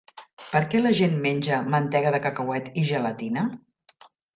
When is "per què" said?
0.53-0.81